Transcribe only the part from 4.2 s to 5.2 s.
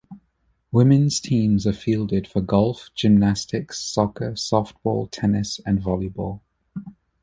softball,